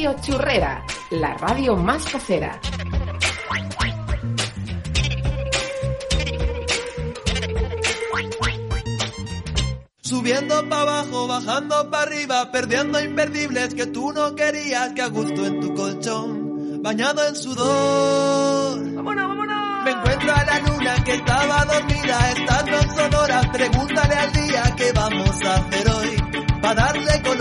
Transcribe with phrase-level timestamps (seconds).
[0.00, 2.58] Radio Churrera, la radio más casera.
[10.00, 15.44] Subiendo para abajo, bajando para arriba, perdiendo imperdibles que tú no querías, que a gusto
[15.44, 18.94] en tu colchón, bañado en sudor.
[18.94, 19.84] ¡Vámonos, vámonos!
[19.84, 24.92] Me encuentro a la luna que estaba dormida, estando en Sonora, pregúntale al día qué
[24.94, 27.39] vamos a hacer hoy, para darle color.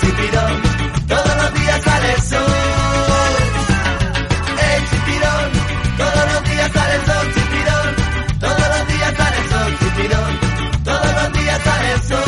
[0.00, 0.62] Chipirón,
[1.06, 2.44] todos los días sale el sol.
[4.70, 5.50] El chipirón,
[5.96, 7.94] todos los días sale el sol, chipirón,
[8.40, 10.38] todos los días sale el sol, chipirón,
[10.84, 12.18] todos los días sale el sol.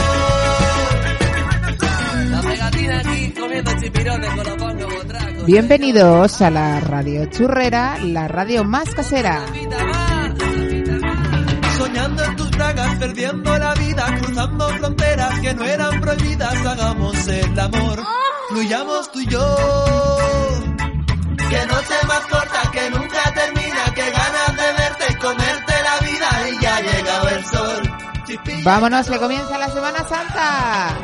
[2.31, 5.47] La pegatina aquí comiendo chipirones con los pongos botracos.
[5.47, 9.41] Bienvenidos a la Radio Churrera, la radio más casera.
[11.77, 17.59] Soñando en tus bragas, perdiendo la vida, cruzando fronteras que no eran prohibidas, hagamos el
[17.59, 17.99] amor,
[18.49, 19.57] fluyamos tú y yo.
[21.51, 26.29] Que noche más corta, que nunca termina, que ganas de verte y comerte la vida
[26.51, 27.83] y ya ha llegado el sol.
[28.27, 30.97] Chipirón, Vámonos, que comienza la Semana Santa.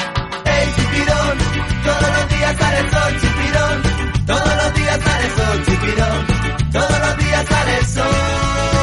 [0.45, 1.39] el chipirón,
[1.85, 6.27] todos los días sale el sol, chipirón, todos los días sale el sol, chipirón,
[6.73, 8.76] todos los días sale el sol.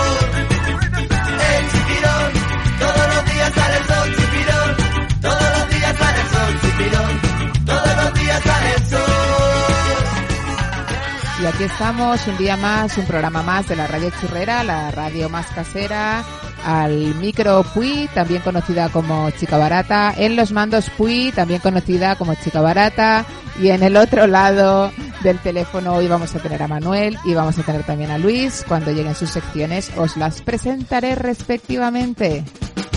[11.43, 15.27] Y aquí estamos, un día más, un programa más de la Radio Churrera, la radio
[15.27, 16.23] más casera,
[16.63, 22.33] al micro Pui, también conocida como Chica Barata, en los mandos Pui, también conocida como
[22.35, 23.25] Chica Barata,
[23.61, 27.59] y en el otro lado del teléfono hoy vamos a tener a Manuel y vamos
[27.59, 28.63] a tener también a Luis.
[28.65, 32.45] Cuando lleguen sus secciones os las presentaré respectivamente.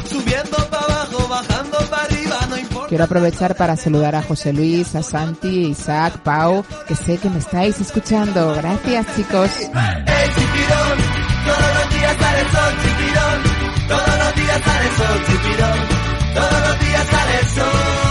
[0.08, 2.88] Subiendo para abajo, bajando para arriba, no importa.
[2.88, 7.38] Quiero aprovechar para saludar a José Luis, a Santi, Isaac, Pau, que sé que me
[7.38, 8.54] estáis escuchando.
[8.54, 9.50] Gracias chicos.
[9.58, 9.68] El
[10.34, 10.98] chipirón,
[11.44, 13.42] todos los días sale el sol, chipirón,
[13.88, 15.78] todos los días sale el sol, chipirón,
[16.34, 18.05] todos los días sale el sol.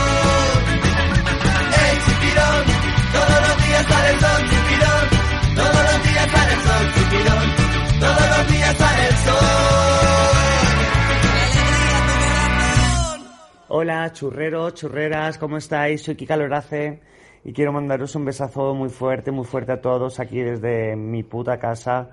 [13.86, 16.02] Hola, churreros, churreras, ¿cómo estáis?
[16.02, 17.02] Soy Kika Lorace
[17.44, 21.60] y quiero mandaros un besazo muy fuerte, muy fuerte a todos aquí desde mi puta
[21.60, 22.10] casa,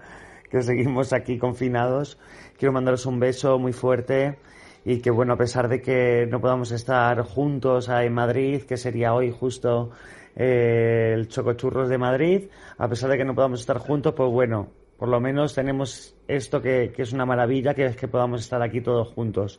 [0.50, 2.18] que seguimos aquí confinados.
[2.58, 4.36] Quiero mandaros un beso muy fuerte
[4.84, 9.14] y que, bueno, a pesar de que no podamos estar juntos en Madrid, que sería
[9.14, 9.92] hoy justo
[10.36, 14.68] eh, el Chocochurros de Madrid, a pesar de que no podamos estar juntos, pues bueno,
[14.98, 18.82] por lo menos tenemos esto que es una maravilla, que es que podamos estar aquí
[18.82, 19.58] todos juntos.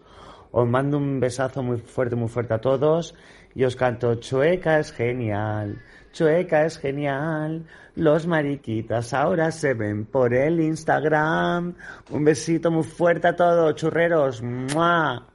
[0.56, 3.16] Os mando un besazo muy fuerte, muy fuerte a todos
[3.56, 5.82] y os canto Chueca es genial,
[6.12, 7.66] Chueca es genial,
[7.96, 11.74] los mariquitas ahora se ven por el Instagram.
[12.12, 14.44] Un besito muy fuerte a todos, churreros.
[14.44, 15.26] ¡Mua!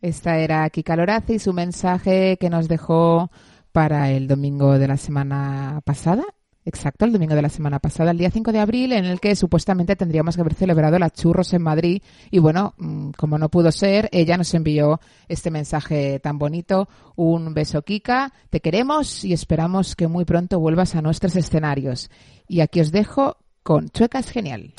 [0.00, 3.30] Esta era Kika Lorace y su mensaje que nos dejó
[3.70, 6.24] para el domingo de la semana pasada.
[6.64, 9.34] Exacto, el domingo de la semana pasada, el día 5 de abril, en el que
[9.34, 12.02] supuestamente tendríamos que haber celebrado las churros en Madrid.
[12.30, 16.88] Y bueno, mm, como no pudo ser, ella nos envió este mensaje tan bonito.
[17.16, 18.32] Un beso, Kika.
[18.50, 22.10] Te queremos y esperamos que muy pronto vuelvas a nuestros escenarios.
[22.46, 24.74] Y aquí os dejo con Chuecas Genial.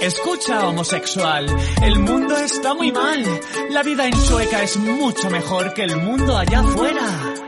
[0.00, 1.46] Escucha, homosexual,
[1.82, 3.24] el mundo está muy mal.
[3.70, 7.45] La vida en Chueca es mucho mejor que el mundo allá afuera.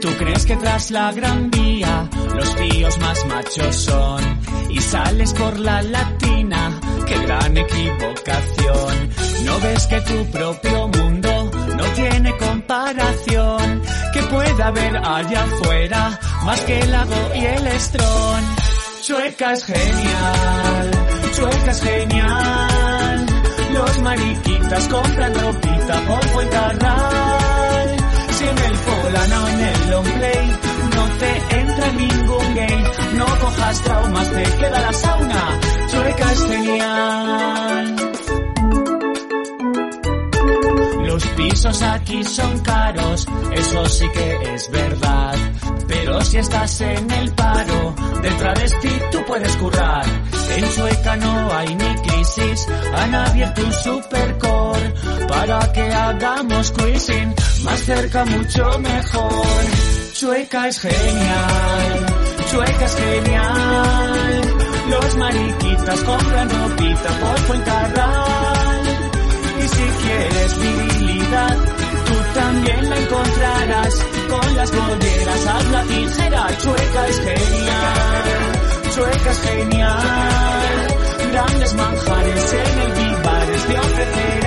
[0.00, 4.40] Tú crees que tras la gran vía los tíos más machos son
[4.70, 9.10] y sales por la latina, qué gran equivocación.
[9.44, 13.82] No ves que tu propio mundo no tiene comparación,
[14.12, 18.44] que puede haber allá afuera más que el lago y el estrón.
[19.02, 20.90] Chueca es genial,
[21.34, 23.26] chueca es genial.
[23.72, 27.39] Los mariquitas compran ropita por Fuencarral.
[28.40, 30.52] Si en el polano, en el long play,
[30.96, 32.84] no te entra ningún gay.
[33.12, 35.60] No cojas traumas, te queda la sauna.
[35.90, 37.96] Chueca es genial.
[41.04, 45.34] Los pisos aquí son caros, eso sí que es verdad.
[45.86, 50.06] Pero si estás en el paro, de travesti tú puedes currar.
[50.56, 54.94] En Sueca no hay ni crisis, han abierto un supercore
[55.28, 57.34] para que hagamos cruising
[57.64, 59.32] más cerca mucho mejor.
[60.12, 62.06] Chueca es genial,
[62.50, 64.40] Chueca es genial.
[64.90, 69.10] Los mariquitas compran ropita por Fuencarral.
[69.58, 71.56] Y si quieres virilidad,
[72.06, 74.06] tú también la encontrarás.
[74.28, 78.60] Con las bolleras, haz la tijera, Chueca es genial.
[78.94, 80.00] Chueca es genial.
[81.32, 84.39] Grandes manjares en el Vivares te ofrecerán.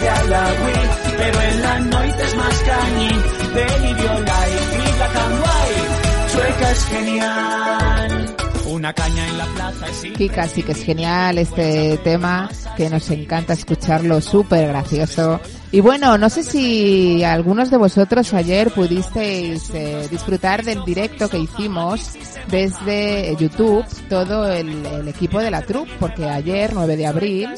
[0.00, 0.72] De Alawi,
[1.18, 3.10] pero en la noche es más cañi.
[3.54, 6.32] Delirio life y and white.
[6.32, 8.36] Chueca es genial.
[8.70, 13.10] Una caña en la plaza es Kika sí que es genial este tema, que nos
[13.10, 15.40] encanta escucharlo, súper gracioso.
[15.72, 21.38] Y bueno, no sé si algunos de vosotros ayer pudisteis eh, disfrutar del directo que
[21.38, 22.14] hicimos
[22.48, 27.48] desde YouTube, todo el, equipo de la troupe, porque ayer, 9 de abril,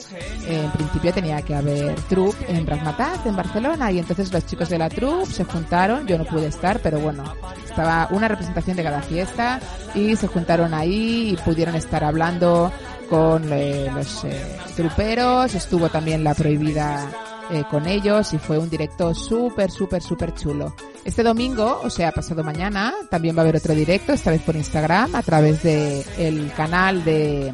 [0.47, 4.79] en principio tenía que haber troupe en Razmataz, en Barcelona, y entonces los chicos de
[4.79, 7.25] la troupe se juntaron, yo no pude estar, pero bueno,
[7.64, 9.59] estaba una representación de cada fiesta
[9.94, 12.70] y se juntaron ahí y pudieron estar hablando
[13.09, 17.11] con eh, los eh, truperos, estuvo también la prohibida
[17.50, 20.74] eh, con ellos y fue un directo súper, súper, súper chulo.
[21.04, 24.54] Este domingo, o sea, pasado mañana, también va a haber otro directo, esta vez por
[24.54, 27.52] Instagram, a través de el canal de,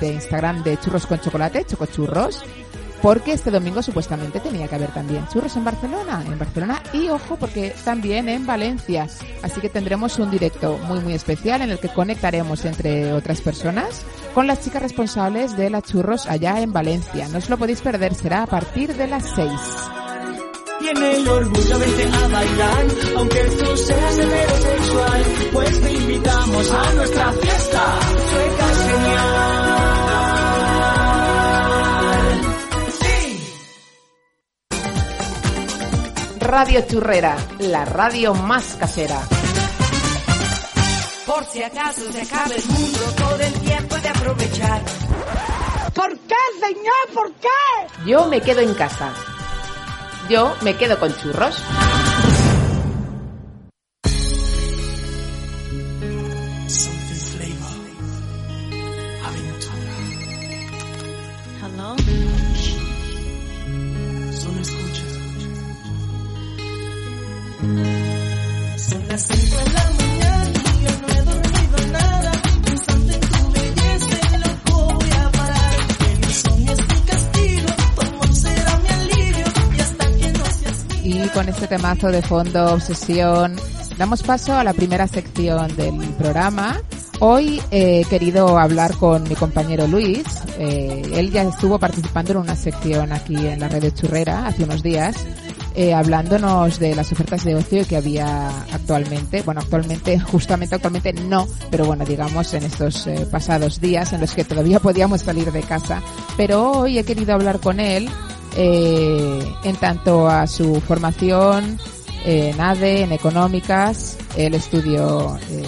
[0.00, 2.42] de Instagram de Churros con Chocolate, Chocochurros,
[3.02, 7.36] porque este domingo supuestamente tenía que haber también churros en Barcelona, en Barcelona y ojo
[7.36, 9.06] porque también en Valencia.
[9.42, 14.02] Así que tendremos un directo muy muy especial en el que conectaremos entre otras personas
[14.34, 17.28] con las chicas responsables de las churros allá en Valencia.
[17.28, 19.50] No os lo podéis perder, será a partir de las 6.
[20.80, 22.86] Y en el orgullo vente a bailar,
[23.16, 25.22] aunque tú seas heterosexual,
[25.52, 27.98] pues te invitamos a nuestra fiesta.
[28.30, 29.67] Sueca es genial.
[36.48, 39.20] Radio Churrera, la radio más casera.
[41.26, 44.82] Por si acaso se acaba el mundo, todo el tiempo de aprovechar.
[45.94, 47.12] ¿Por qué, señor?
[47.12, 48.06] ¿Por qué?
[48.06, 49.12] Yo me quedo en casa.
[50.30, 51.62] Yo me quedo con churros.
[81.68, 83.54] Temazo de fondo, obsesión,
[83.98, 86.80] damos paso a la primera sección del programa.
[87.20, 90.24] Hoy he querido hablar con mi compañero Luis.
[90.58, 94.64] Eh, él ya estuvo participando en una sección aquí en la red de Churrera hace
[94.64, 95.26] unos días,
[95.74, 99.42] eh, hablándonos de las ofertas de ocio que había actualmente.
[99.42, 104.32] Bueno, actualmente, justamente actualmente no, pero bueno, digamos en estos eh, pasados días en los
[104.32, 106.00] que todavía podíamos salir de casa.
[106.36, 108.08] Pero hoy he querido hablar con él
[108.60, 111.78] eh, en tanto a su formación
[112.24, 115.62] en ADE, en económicas, él estudió eh,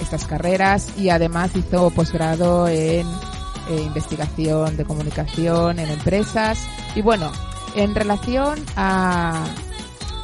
[0.00, 6.58] estas carreras y además hizo posgrado en eh, investigación de comunicación en empresas.
[6.96, 7.30] Y bueno,
[7.76, 9.46] en relación a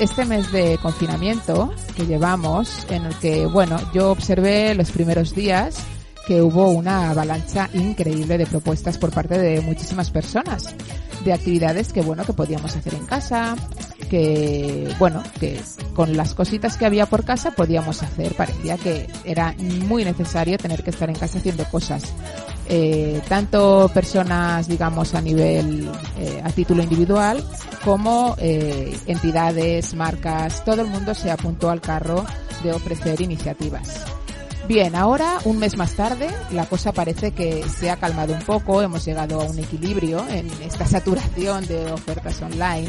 [0.01, 5.77] este mes de confinamiento que llevamos, en el que, bueno, yo observé los primeros días
[6.27, 10.75] que hubo una avalancha increíble de propuestas por parte de muchísimas personas,
[11.25, 13.57] de actividades que, bueno, que podíamos hacer en casa,
[14.11, 15.61] que, bueno, que
[15.95, 18.35] con las cositas que había por casa podíamos hacer.
[18.35, 19.55] Parecía que era
[19.87, 22.13] muy necesario tener que estar en casa haciendo cosas.
[22.69, 27.45] Eh, tanto personas, digamos, a nivel, eh, a título individual,
[27.85, 32.25] como eh, entidades, marcas, todo el mundo se apuntó al carro
[32.63, 34.22] de ofrecer iniciativas.
[34.73, 38.81] Bien, ahora, un mes más tarde, la cosa parece que se ha calmado un poco,
[38.81, 42.89] hemos llegado a un equilibrio en esta saturación de ofertas online.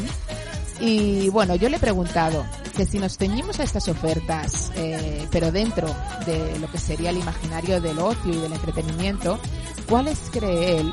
[0.80, 2.42] Y bueno, yo le he preguntado
[2.74, 7.18] que si nos ceñimos a estas ofertas, eh, pero dentro de lo que sería el
[7.18, 9.38] imaginario del ocio y del entretenimiento,
[9.86, 10.90] ¿cuáles cree él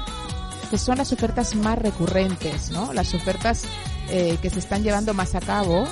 [0.70, 2.92] que son las ofertas más recurrentes, ¿no?
[2.92, 3.64] Las ofertas
[4.10, 5.86] eh, que se están llevando más a cabo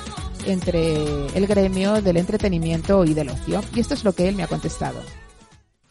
[0.46, 3.62] entre el gremio del entretenimiento y del ocio.
[3.74, 5.00] Y esto es lo que él me ha contestado.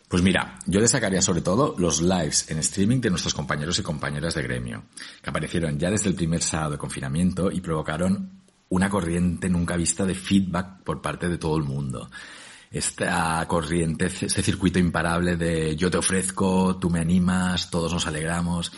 [0.09, 4.33] Pues mira, yo destacaría sobre todo los lives en streaming de nuestros compañeros y compañeras
[4.33, 4.85] de gremio,
[5.21, 10.05] que aparecieron ya desde el primer sábado de confinamiento y provocaron una corriente nunca vista
[10.05, 12.09] de feedback por parte de todo el mundo.
[12.71, 18.71] Esta corriente, este circuito imparable de yo te ofrezco, tú me animas, todos nos alegramos.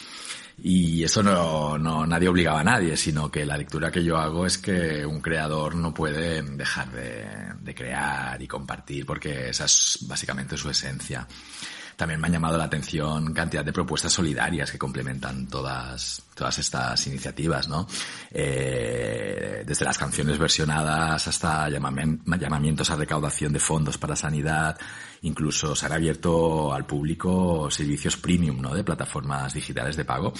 [0.63, 4.45] Y eso no, no, nadie obligaba a nadie, sino que la lectura que yo hago
[4.45, 7.25] es que un creador no puede dejar de,
[7.59, 11.27] de crear y compartir, porque esa es básicamente su esencia.
[12.01, 17.05] También me han llamado la atención cantidad de propuestas solidarias que complementan todas, todas estas
[17.05, 17.85] iniciativas, ¿no?
[18.31, 24.79] Eh, desde las canciones versionadas hasta llamamientos a recaudación de fondos para sanidad,
[25.21, 28.73] incluso se han abierto al público servicios premium, ¿no?
[28.73, 30.33] De plataformas digitales de pago.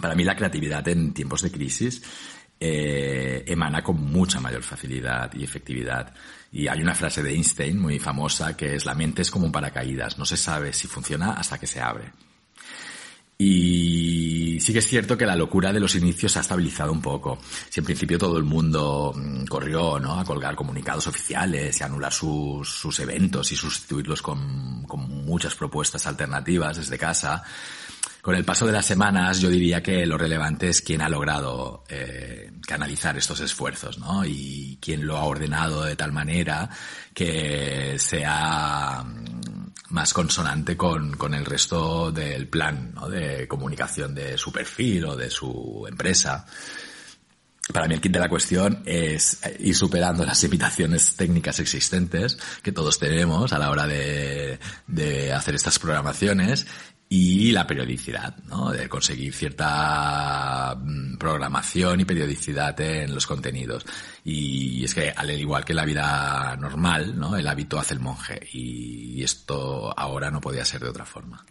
[0.00, 2.02] Para mí la creatividad en tiempos de crisis
[2.60, 6.12] eh, emana con mucha mayor facilidad y efectividad.
[6.50, 9.52] Y hay una frase de Einstein muy famosa que es la mente es como un
[9.52, 12.12] paracaídas, no se sabe si funciona hasta que se abre.
[13.40, 17.00] Y sí que es cierto que la locura de los inicios se ha estabilizado un
[17.00, 17.38] poco.
[17.70, 20.18] Si en principio todo el mundo mm, corrió ¿no?
[20.18, 26.04] a colgar comunicados oficiales y anular sus, sus eventos y sustituirlos con, con muchas propuestas
[26.08, 27.44] alternativas desde casa,
[28.22, 31.84] con el paso de las semanas yo diría que lo relevante es quién ha logrado
[31.88, 34.24] eh, canalizar estos esfuerzos, ¿no?
[34.24, 36.68] Y quién lo ha ordenado de tal manera
[37.14, 43.08] que sea mm, más consonante con, el resto del plan ¿no?
[43.08, 46.44] de comunicación de su perfil o de su empresa.
[47.72, 52.72] Para mí el kit de la cuestión es ir superando las limitaciones técnicas existentes que
[52.72, 56.66] todos tenemos a la hora de hacer estas programaciones
[57.08, 58.70] y la periodicidad, ¿no?
[58.70, 63.86] De conseguir cierta mm, programación y periodicidad en los contenidos.
[64.24, 67.36] Y es que al igual que la vida normal, ¿no?
[67.36, 71.44] El hábito hace el monje y esto ahora no podía ser de otra forma.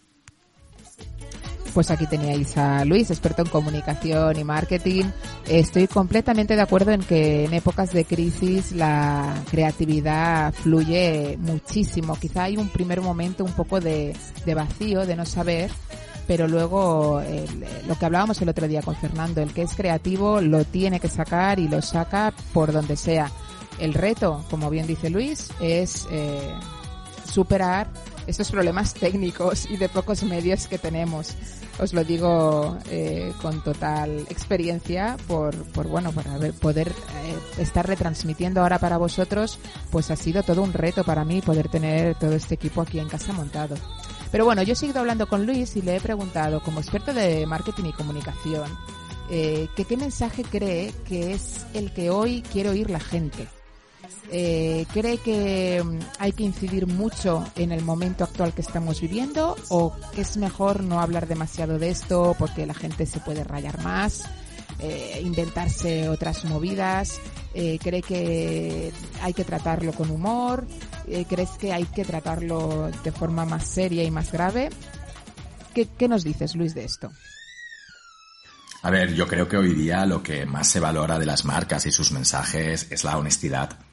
[1.74, 5.04] Pues aquí teníais a Luis, experto en comunicación y marketing.
[5.46, 12.16] Estoy completamente de acuerdo en que en épocas de crisis la creatividad fluye muchísimo.
[12.16, 15.70] Quizá hay un primer momento un poco de, de vacío, de no saber,
[16.26, 17.22] pero luego
[17.86, 21.08] lo que hablábamos el otro día con Fernando, el que es creativo lo tiene que
[21.08, 23.30] sacar y lo saca por donde sea.
[23.78, 26.52] El reto, como bien dice Luis, es eh,
[27.24, 27.88] superar
[28.28, 31.34] estos problemas técnicos y de pocos medios que tenemos.
[31.80, 38.60] Os lo digo eh, con total experiencia por, por bueno, por poder eh, estar retransmitiendo
[38.60, 39.58] ahora para vosotros,
[39.90, 43.08] pues ha sido todo un reto para mí poder tener todo este equipo aquí en
[43.08, 43.76] casa montado.
[44.30, 47.46] Pero bueno, yo he seguido hablando con Luis y le he preguntado, como experto de
[47.46, 48.70] marketing y comunicación,
[49.30, 53.48] eh, qué mensaje cree que es el que hoy quiere oír la gente.
[54.30, 59.56] Eh, ¿Cree que mm, hay que incidir mucho en el momento actual que estamos viviendo
[59.68, 63.82] o que es mejor no hablar demasiado de esto porque la gente se puede rayar
[63.82, 64.24] más,
[64.80, 67.20] eh, inventarse otras movidas?
[67.54, 68.92] Eh, ¿Cree que
[69.22, 70.66] hay que tratarlo con humor?
[71.26, 74.68] ¿Crees que hay que tratarlo de forma más seria y más grave?
[75.72, 77.10] ¿Qué, qué nos dices, Luis, de esto?
[78.82, 81.86] A ver, yo creo que hoy día lo que más se valora de las marcas
[81.86, 83.87] y sus mensajes es la honestidad.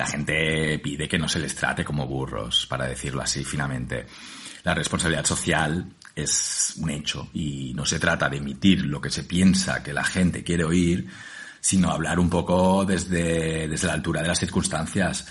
[0.00, 4.06] La gente pide que no se les trate como burros, para decirlo así finamente.
[4.62, 9.24] La responsabilidad social es un hecho y no se trata de emitir lo que se
[9.24, 11.06] piensa que la gente quiere oír,
[11.60, 15.26] sino hablar un poco desde, desde la altura de las circunstancias.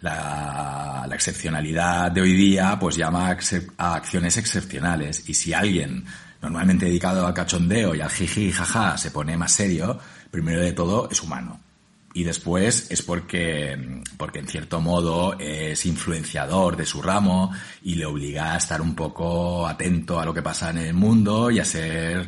[0.00, 6.04] La, excepcionalidad de hoy día pues llama a, acciones excepcionales y si alguien
[6.42, 10.00] normalmente dedicado al cachondeo y al jiji jaja se pone más serio,
[10.32, 11.69] primero de todo es humano.
[12.12, 17.52] Y después es porque, porque en cierto modo es influenciador de su ramo
[17.82, 21.50] y le obliga a estar un poco atento a lo que pasa en el mundo
[21.52, 22.26] y a ser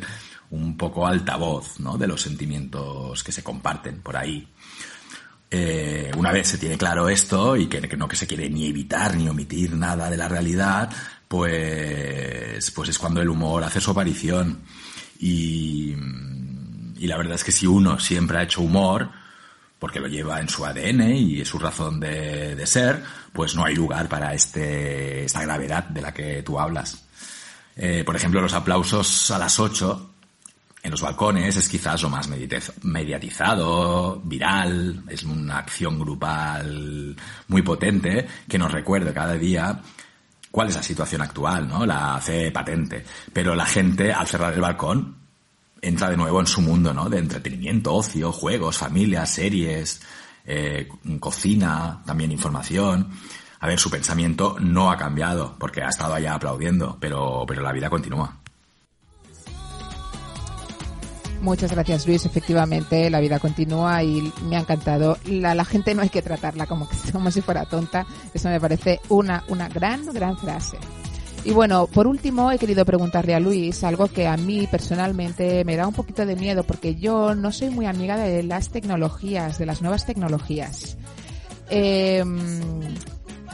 [0.51, 1.97] un poco altavoz ¿no?
[1.97, 4.47] de los sentimientos que se comparten por ahí.
[5.51, 9.15] Eh, una vez se tiene claro esto y que, no que se quiere ni evitar
[9.15, 10.89] ni omitir nada de la realidad,
[11.27, 14.61] pues, pues es cuando el humor hace su aparición.
[15.19, 15.93] Y,
[16.97, 19.11] y la verdad es que si uno siempre ha hecho humor,
[19.83, 23.75] porque lo lleva en su ADN y es su razón de, ser, pues no hay
[23.75, 27.03] lugar para este, esta gravedad de la que tú hablas.
[27.75, 30.13] Eh, por ejemplo, los aplausos a las 8
[30.83, 32.29] en los balcones es quizás lo más
[32.81, 37.13] mediatizado, viral, es una acción grupal
[37.49, 39.81] muy potente que nos recuerda cada día
[40.49, 41.85] cuál es la situación actual, ¿no?
[41.85, 43.03] La hace patente.
[43.33, 45.22] Pero la gente, al cerrar el balcón,
[45.83, 47.09] entra de nuevo en su mundo, ¿no?
[47.09, 50.01] De entretenimiento, ocio, juegos, familias, series,
[50.45, 50.87] eh,
[51.19, 53.09] cocina, también información.
[53.59, 57.71] A ver, su pensamiento no ha cambiado, porque ha estado allá aplaudiendo, pero, pero la
[57.71, 58.37] vida continúa.
[61.43, 65.17] Muchas gracias Luis, efectivamente la vida continúa y me ha encantado.
[65.25, 69.01] La, la gente no hay que tratarla como, como si fuera tonta, eso me parece
[69.09, 70.77] una, una gran, gran frase.
[71.45, 75.75] Y bueno, por último he querido preguntarle a Luis algo que a mí personalmente me
[75.75, 79.65] da un poquito de miedo porque yo no soy muy amiga de las tecnologías, de
[79.65, 80.95] las nuevas tecnologías.
[81.69, 82.23] Eh,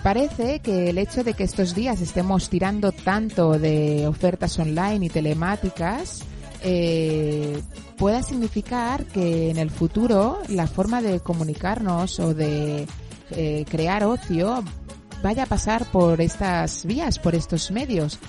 [0.04, 5.10] parece que el hecho de que estos días estemos tirando tanto de ofertas online y
[5.10, 6.24] telemáticas
[6.62, 7.60] eh,
[7.98, 12.86] pueda significar que en el futuro la forma de comunicarnos o de
[13.32, 14.64] eh, crear ocio
[15.22, 18.20] vaya a pasar por estas vías, por estos medios.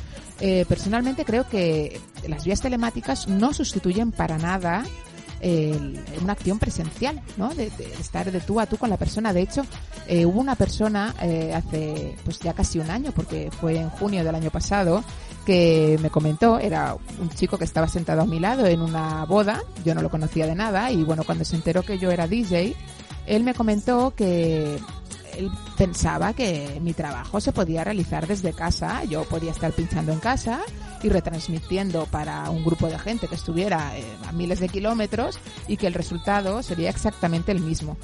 [0.41, 4.85] Eh, personalmente creo que las vías telemáticas no sustituyen para nada
[6.21, 7.49] una acción presencial, ¿no?
[7.55, 9.33] De, de estar de tú a tú con la persona.
[9.33, 9.65] De hecho,
[10.07, 14.25] eh, hubo una persona eh, hace pues ya casi un año, porque fue en junio
[14.25, 15.05] del año pasado,
[15.47, 19.63] que me comentó, era un chico que estaba sentado a mi lado en una boda,
[19.85, 22.75] yo no lo conocía de nada, y bueno, cuando se enteró que yo era DJ,
[23.27, 24.81] él me comentó que
[25.37, 30.21] él pensaba que mi trabajo se podía realizar desde casa, yo podía estar pinchando en
[30.21, 30.61] casa
[31.03, 35.77] y retransmitiendo para un grupo de gente que estuviera eh, a miles de kilómetros y
[35.77, 37.97] que el resultado sería exactamente el mismo.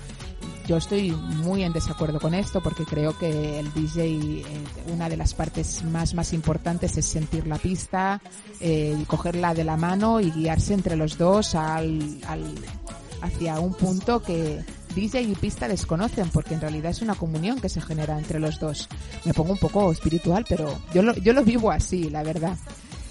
[0.67, 4.45] Yo estoy muy en desacuerdo con esto porque creo que el DJ, eh,
[4.93, 8.21] una de las partes más, más importantes es sentir la pista,
[8.61, 12.43] eh, cogerla de la mano y guiarse entre los dos al, al,
[13.23, 14.65] hacia un punto que
[14.97, 18.59] DJ y pista desconocen porque en realidad es una comunión que se genera entre los
[18.59, 18.89] dos.
[19.25, 22.57] Me pongo un poco espiritual, pero yo lo, yo lo vivo así, la verdad.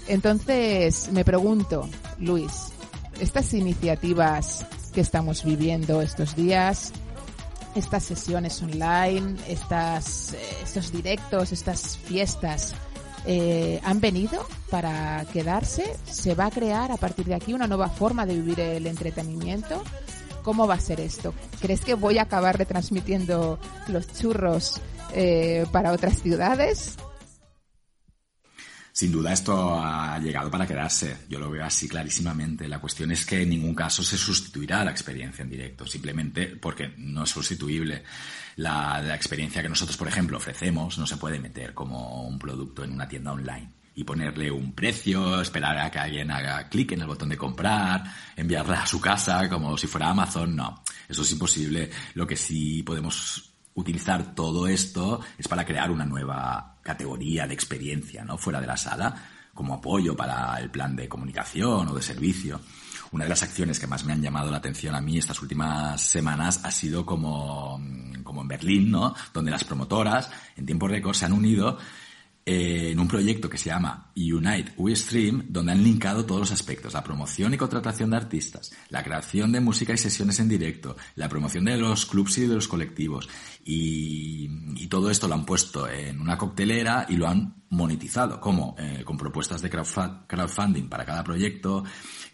[0.08, 1.88] Entonces, me pregunto,
[2.18, 2.72] Luis,
[3.20, 6.92] estas iniciativas que estamos viviendo estos días,
[7.76, 12.74] estas sesiones online, estas, eh, estos directos, estas fiestas,
[13.26, 15.96] eh, han venido para quedarse.
[16.10, 19.82] ¿Se va a crear a partir de aquí una nueva forma de vivir el entretenimiento?
[20.46, 21.34] ¿Cómo va a ser esto?
[21.60, 24.80] ¿Crees que voy a acabar retransmitiendo los churros
[25.12, 26.94] eh, para otras ciudades?
[28.92, 32.68] Sin duda esto ha llegado para quedarse, yo lo veo así clarísimamente.
[32.68, 36.94] La cuestión es que en ningún caso se sustituirá la experiencia en directo, simplemente porque
[36.96, 38.04] no es sustituible.
[38.54, 42.84] La, la experiencia que nosotros, por ejemplo, ofrecemos no se puede meter como un producto
[42.84, 47.00] en una tienda online y ponerle un precio, esperar a que alguien haga clic en
[47.00, 48.04] el botón de comprar,
[48.36, 50.54] enviarla a su casa como si fuera Amazon.
[50.54, 51.90] No, eso es imposible.
[52.12, 58.22] Lo que sí podemos utilizar todo esto es para crear una nueva categoría de experiencia,
[58.22, 58.36] ¿no?
[58.36, 59.14] Fuera de la sala,
[59.54, 62.60] como apoyo para el plan de comunicación o de servicio.
[63.12, 66.02] Una de las acciones que más me han llamado la atención a mí estas últimas
[66.02, 67.80] semanas ha sido como,
[68.22, 69.14] como en Berlín, ¿no?
[69.32, 71.78] Donde las promotoras en tiempo récord se han unido
[72.48, 76.52] eh, en un proyecto que se llama Unite We Stream, donde han linkado todos los
[76.52, 80.96] aspectos, la promoción y contratación de artistas, la creación de música y sesiones en directo,
[81.16, 83.28] la promoción de los clubs y de los colectivos,
[83.64, 89.02] y, todo esto lo han puesto en una coctelera y lo han monetizado, como eh,
[89.04, 91.82] con propuestas de crowdfunding para cada proyecto,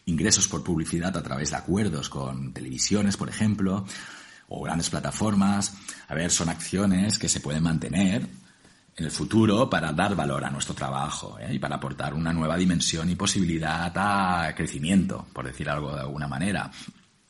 [0.05, 3.87] ingresos por publicidad a través de acuerdos con televisiones, por ejemplo,
[4.49, 5.75] o grandes plataformas.
[6.09, 8.42] A ver, son acciones que se pueden mantener
[8.97, 11.55] en el futuro para dar valor a nuestro trabajo ¿eh?
[11.55, 16.29] y para aportar una nueva dimensión y posibilidad a crecimiento, por decir algo de alguna
[16.29, 16.71] manera.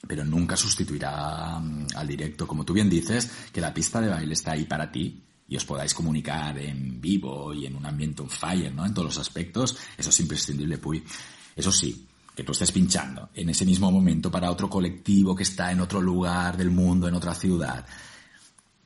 [0.07, 4.35] Pero nunca sustituirá mm, al directo, como tú bien dices, que la pista de baile
[4.35, 8.31] está ahí para ti y os podáis comunicar en vivo y en un ambiente on
[8.31, 8.85] fire, ¿no?
[8.85, 11.05] En todos los aspectos, eso es imprescindible, Puy.
[11.55, 15.71] Eso sí, que tú estés pinchando en ese mismo momento para otro colectivo que está
[15.71, 17.87] en otro lugar del mundo, en otra ciudad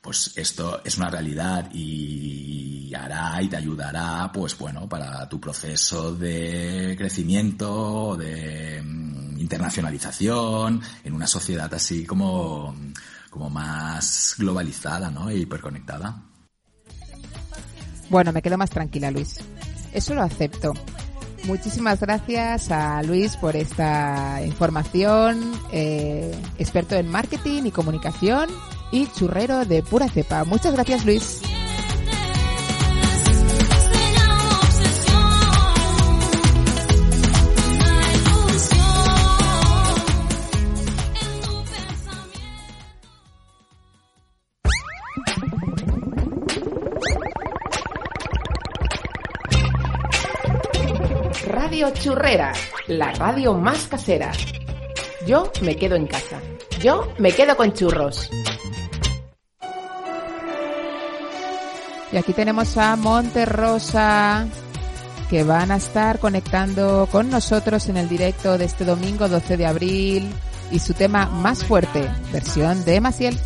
[0.07, 6.15] pues esto es una realidad y hará y te ayudará, pues bueno, para tu proceso
[6.15, 12.73] de crecimiento, de mm, internacionalización, en una sociedad así como,
[13.29, 15.29] como más globalizada, ¿no?
[15.29, 16.23] Hiperconectada.
[18.09, 19.41] Bueno, me quedo más tranquila, Luis.
[19.91, 20.71] Eso lo acepto.
[21.43, 28.49] Muchísimas gracias a Luis por esta información, eh, experto en marketing y comunicación
[28.91, 30.43] y churrero de pura cepa.
[30.43, 31.41] Muchas gracias, Luis.
[51.47, 52.53] Radio Churrera,
[52.87, 54.31] la radio más casera.
[55.25, 56.41] Yo me quedo en casa.
[56.81, 58.29] Yo me quedo con churros.
[62.11, 64.47] Y aquí tenemos a Monterrosa,
[65.29, 69.65] que van a estar conectando con nosotros en el directo de este domingo 12 de
[69.65, 70.29] abril
[70.71, 73.37] y su tema más fuerte, versión de Maciel.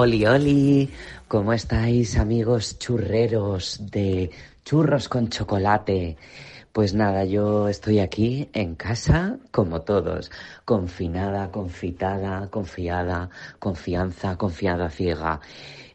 [0.00, 0.88] Oli, oli,
[1.26, 4.30] ¿cómo estáis amigos churreros de
[4.64, 6.16] churros con chocolate?
[6.70, 10.30] Pues nada, yo estoy aquí en casa como todos,
[10.64, 15.40] confinada, confitada, confiada, confianza, confiada ciega.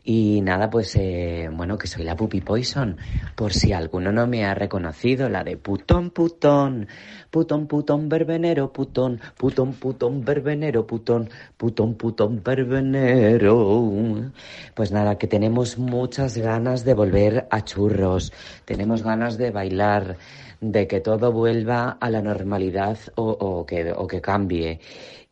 [0.04, 2.98] Y nada, pues eh, bueno, que soy la Puppy Poison,
[3.36, 6.90] por si alguno no me ha reconocido, la de putón, putón,
[7.34, 14.32] putón, putón, verbenero, putón, putón, putón, verbenero, putón, putón, putón, verbenero.
[14.76, 18.32] Pues nada, que tenemos muchas ganas de volver a churros,
[18.66, 20.18] tenemos ganas de bailar,
[20.62, 24.80] de que todo vuelva a la normalidad o, que, o que cambie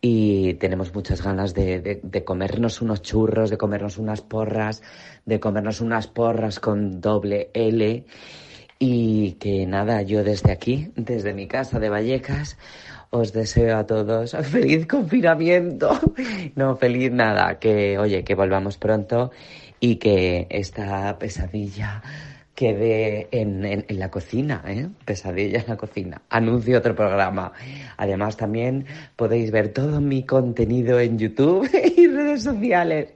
[0.01, 4.81] y tenemos muchas ganas de, de, de, comernos unos churros, de comernos unas porras,
[5.27, 8.03] de comernos unas porras con doble L.
[8.83, 12.57] Y que nada, yo desde aquí, desde mi casa de Vallecas,
[13.11, 15.99] os deseo a todos feliz confinamiento.
[16.55, 19.29] No, feliz nada, que oye, que volvamos pronto
[19.79, 22.01] y que esta pesadilla
[22.55, 24.87] quede en, en, la cocina, ¿eh?
[25.05, 26.21] Pesadilla en la cocina.
[26.29, 27.53] Anuncio otro programa.
[27.97, 33.13] Además, también podéis ver todo mi contenido en YouTube y sociales.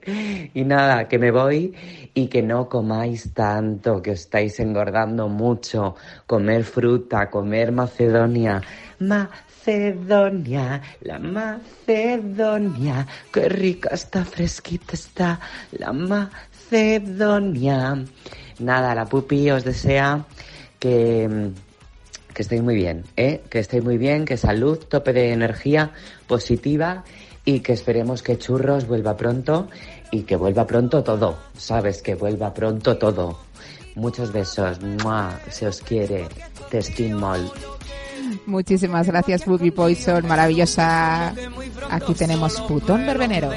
[0.54, 1.74] Y nada, que me voy
[2.14, 5.96] y que no comáis tanto, que os estáis engordando mucho.
[6.26, 8.62] Comer fruta, comer Macedonia.
[8.98, 15.40] Macedonia, la Macedonia, qué rica está, fresquita está
[15.72, 17.24] la Macedonia.
[18.58, 20.24] Nada, la pupi os desea
[20.78, 21.50] que,
[22.32, 23.42] que estéis muy bien, ¿eh?
[23.50, 25.90] que estéis muy bien, que salud, tope de energía
[26.26, 27.04] positiva
[27.46, 29.68] y que esperemos que Churros vuelva pronto
[30.10, 33.38] y que vuelva pronto todo, sabes, que vuelva pronto todo.
[33.94, 35.40] Muchos besos, ¡Mua!
[35.48, 36.28] se os quiere,
[36.70, 37.50] testimol.
[38.44, 41.32] Muchísimas gracias, Boogie Poison, maravillosa.
[41.90, 43.50] Aquí tenemos Putón Verbenero.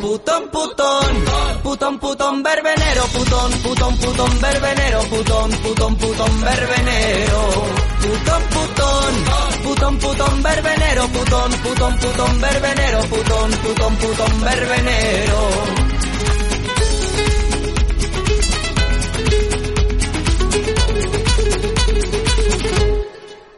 [0.00, 1.24] Putón, putón,
[1.62, 7.81] putón, putón, verbenero, putón, putón, putón, verbenero, putón, putón, putón, verbenero.
[8.02, 9.14] Putón, putón,
[9.62, 15.82] putón, putón, verbenero, putón, putón, putón, verbenero, putón, putón, putón, verbenero.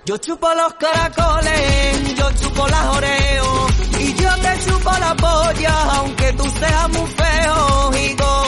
[0.05, 6.33] Yo chupo los caracoles, yo chupo las oreos y yo te chupo la polla, aunque
[6.35, 7.91] tú seas muy feo.
[7.95, 8.44] Y, como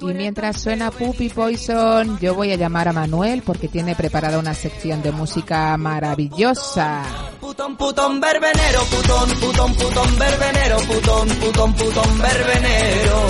[0.00, 4.54] y mientras suena Puppy Poison, yo voy a llamar a Manuel porque tiene preparada una
[4.54, 7.02] sección de música maravillosa.
[7.40, 13.26] Putón, putón, verbenero, putón, putón, putón, verbenero, putón, putón, putón, verbenero.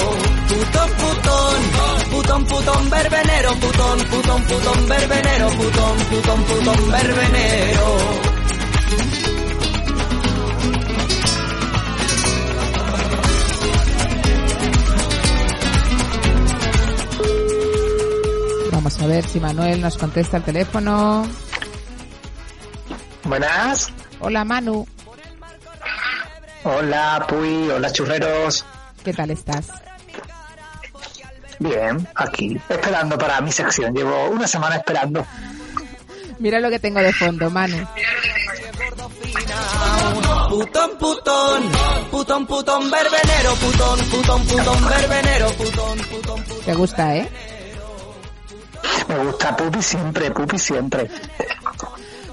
[0.49, 8.30] Putón, putón, putón, putón, verbenero, putón, putón, putón, verbenero, putón, putón, putón, verbenero.
[19.01, 21.27] A ver si Manuel nos contesta el teléfono.
[23.25, 23.93] Buenas.
[24.21, 24.87] Hola Manu.
[26.65, 28.65] Hola Puy, hola churreros.
[29.03, 29.69] ¿Qué tal estás?
[31.59, 33.95] Bien, aquí, esperando para mi sección.
[33.95, 35.27] Llevo una semana esperando.
[36.39, 37.87] Mira lo que tengo de fondo, Manu.
[40.49, 41.63] Putón, putón,
[42.11, 46.65] putón, putón, verbenero, putón, putón, putón, verbenero, putón, putón, putón.
[46.65, 47.50] Te gusta, ¿eh?
[49.11, 51.11] Me gusta Pupi siempre, Pupi siempre.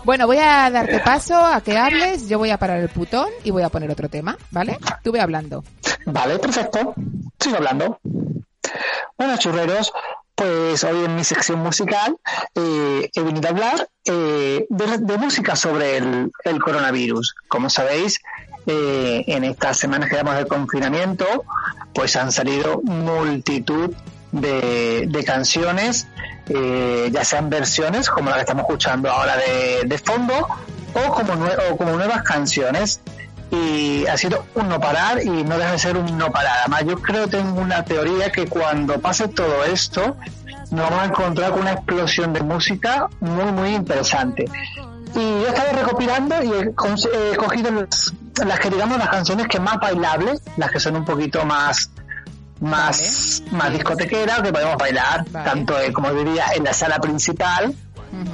[0.03, 3.49] Bueno, voy a darte paso a que hables, yo voy a parar el putón y
[3.49, 4.77] voy a poner otro tema, ¿vale?
[5.03, 5.63] Tú ve hablando.
[6.05, 6.93] Vale, perfecto.
[7.39, 7.99] Sigo hablando.
[9.17, 9.91] Bueno, churreros,
[10.35, 12.15] pues hoy en mi sección musical
[12.53, 17.33] eh, he venido a hablar eh, de, de música sobre el, el coronavirus.
[17.47, 18.21] Como sabéis,
[18.67, 21.25] eh, en estas semanas que llevamos de confinamiento,
[21.91, 23.95] pues han salido multitud
[24.31, 26.07] de, de canciones,
[26.49, 30.33] eh, ya sean versiones como la que estamos escuchando ahora de, fondo,
[30.93, 31.33] o como,
[31.71, 33.01] o como nuevas canciones.
[33.49, 36.57] Y ha sido un no parar y no deja de ser un no parar.
[36.59, 40.17] Además, yo creo, tengo una teoría que cuando pase todo esto,
[40.71, 44.45] nos vamos a encontrar con una explosión de música muy, muy interesante.
[45.15, 46.75] Y yo he estado recopilando y he,
[47.37, 47.87] cogido
[48.45, 51.89] las que digamos las canciones que más bailables, las que son un poquito más
[52.59, 57.73] más, más discotequeras, que podemos bailar, tanto eh, como diría en la sala principal,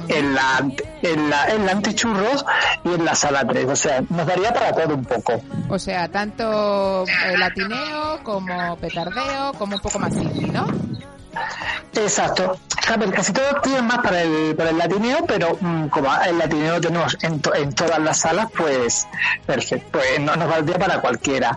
[0.08, 0.58] en la
[1.02, 2.44] en la, en la antichurros
[2.84, 3.66] y en la sala 3.
[3.68, 5.42] O sea, nos daría para todo un poco.
[5.68, 10.66] O sea, tanto eh, latineo como petardeo, como un poco más indie, ¿no?
[11.94, 12.58] Exacto.
[13.14, 17.16] Casi todos tienen más para el, para el latineo, pero mm, como el latineo tenemos
[17.22, 19.06] en, to- en todas las salas, pues
[19.46, 21.56] perfecto, pues no, nos valdría para cualquiera.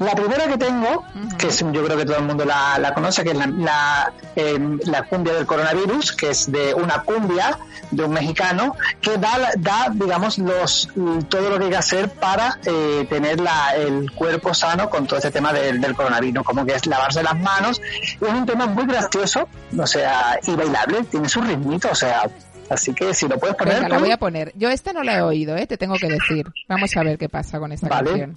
[0.00, 1.04] La primera que tengo,
[1.38, 4.12] que es, yo creo que todo el mundo la, la conoce, que es la, la,
[4.34, 7.56] em, la cumbia del coronavirus, que es de una cumbia
[7.92, 10.88] de un mexicano, que da, da digamos, los
[11.28, 15.18] todo lo que hay que hacer para eh, tener la, el cuerpo sano con todo
[15.18, 17.80] este tema del, del coronavirus, como que es lavarse las manos.
[18.20, 22.28] Es un tema muy gracioso, o sea, y bailable, tiene su ritmito, o sea,
[22.70, 23.74] así que si lo puedes poner...
[23.74, 24.52] Venga, la voy a poner.
[24.56, 25.66] Yo esta no la he oído, ¿eh?
[25.66, 26.46] Te tengo que decir.
[26.68, 28.10] Vamos a ver qué pasa con esta Vale.
[28.10, 28.36] canción.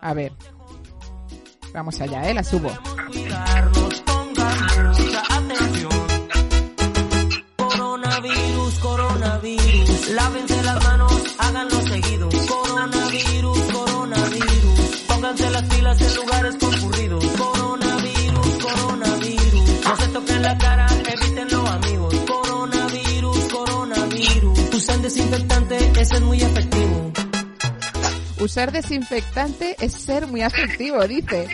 [0.00, 0.32] A ver.
[1.72, 2.34] Vamos allá, ¿eh?
[2.34, 2.70] La subo.
[7.56, 12.13] Coronavirus, coronavirus, lávense las manos, háganlo seguido.
[25.04, 27.12] Desinfectante, es muy efectivo.
[28.40, 31.46] Usar desinfectante es ser muy afectivo, dice.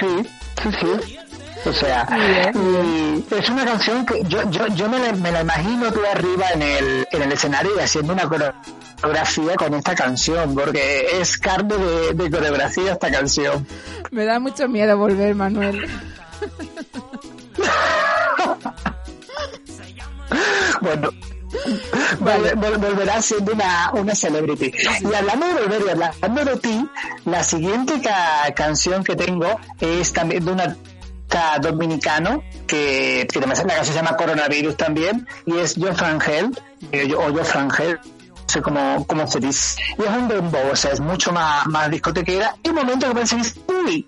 [0.00, 0.28] Sí,
[0.62, 1.18] sí, sí.
[1.64, 2.08] O sea,
[2.52, 6.50] y es una canción que yo, yo, yo me, la, me la imagino tú arriba
[6.54, 11.76] en el, en el escenario y haciendo una coreografía con esta canción, porque es carne
[11.76, 13.64] de, de coreografía esta canción.
[14.10, 15.86] Me da mucho miedo volver, Manuel.
[20.80, 21.10] Bueno,
[22.20, 24.72] vol- vol- volverá siendo una, una celebrity.
[25.00, 25.90] Y hablando de volver y
[26.24, 26.88] hablando de ti,
[27.24, 33.46] la siguiente ca- canción que tengo es también de un artista dominicano que, que la
[33.54, 36.58] canción se llama Coronavirus también y es John Frangel
[36.92, 39.78] eh, o John Frangel no sé cómo, cómo se dice.
[39.98, 42.56] Y es un dembow o sea es mucho más, más discotequera.
[42.62, 44.06] Y un momento que pensé uy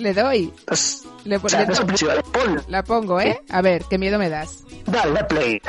[0.00, 0.52] Le doy.
[0.66, 3.40] pues, Le, o sea, le no la pongo, ¿eh?
[3.50, 4.64] A ver, qué miedo me das.
[4.86, 5.60] dale play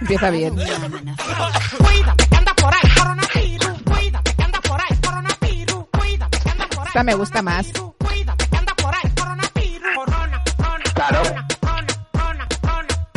[0.00, 0.54] Empieza bien.
[0.54, 3.82] Cuídate que anda por ahí, coronavirus.
[3.84, 5.84] Cuídate que anda por ahí, coronavirus.
[5.98, 6.86] Cuídate que anda por ahí.
[6.88, 7.66] Esta me gusta más.
[7.98, 9.88] Cuídate que anda por ahí, coronavirus.
[9.96, 11.22] Corona, corona, claro
[11.60, 12.48] corona, corona,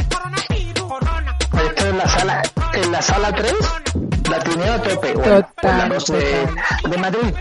[0.10, 0.84] coronavirus.
[0.84, 2.42] Corona, Esto en la sala,
[2.74, 3.54] en la sala 3,
[4.30, 5.14] latineo a tope.
[5.16, 5.90] la total.
[6.90, 7.36] de Madrid.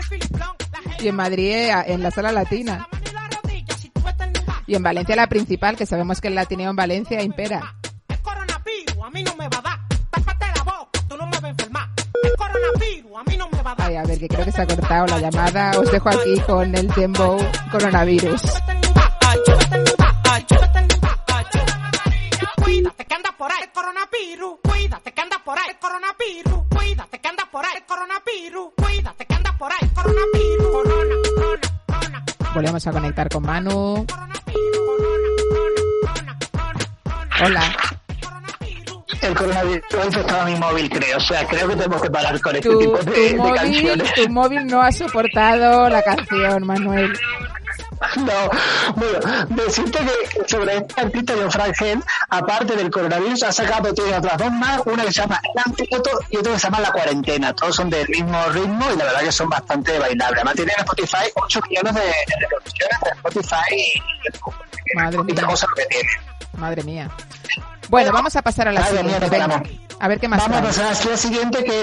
[0.99, 2.87] Y en Madrid, eh, en la sala latina.
[4.65, 7.75] Y en Valencia la principal, que sabemos que el latineo en Valencia impera.
[13.77, 15.71] Ay, a ver, que creo que se ha cortado la llamada.
[15.77, 17.37] Os dejo aquí con el tembo
[17.71, 18.41] coronavirus.
[22.83, 24.55] Cuídate que anda por ahí el coronavirus.
[24.61, 26.63] Cuídate que anda por ahí el coronavirus.
[26.69, 28.67] Cuídate que anda por ahí el coronavirus.
[28.75, 30.67] Cuídate que anda por ahí el coronavirus.
[30.67, 34.05] Corona, corona, Volvemos a conectar con Manu.
[37.41, 37.63] Hola.
[39.21, 41.17] El coronavirus ha infectado mi móvil, creo.
[41.17, 43.55] O sea, creo que tenemos que parar con este Tu, tipo de, tu de móvil,
[43.55, 44.13] canciones.
[44.13, 47.17] tu móvil no ha soportado la canción, Manuel.
[48.17, 48.49] No,
[48.97, 52.03] bueno, decirte que sobre este artista de Frangel,
[52.37, 56.09] aparte del coronavirus, ha sacado tiene otras dos más, una que se llama El Antídoto
[56.29, 57.53] y otra que se llama La Cuarentena.
[57.53, 60.37] Todos son del mismo ritmo y la verdad que son bastante bailables.
[60.37, 65.45] Además tienen en Spotify 8 millones de, de reproducciones de Spotify y Madre mía.
[65.45, 66.09] cosa que tiene.
[66.57, 67.09] Madre mía.
[67.89, 69.35] Bueno, vamos a pasar a la Madre mía, siguiente.
[69.37, 69.63] tramo.
[69.99, 71.81] a ver qué más Vamos a pasar a la siguiente que,